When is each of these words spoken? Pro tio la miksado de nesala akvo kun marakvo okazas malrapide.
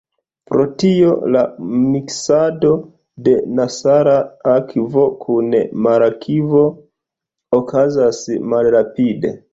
Pro 0.51 0.63
tio 0.83 1.09
la 1.35 1.41
miksado 1.73 2.71
de 3.27 3.35
nesala 3.59 4.15
akvo 4.55 5.05
kun 5.27 5.55
marakvo 5.89 6.65
okazas 7.61 8.27
malrapide. 8.55 9.37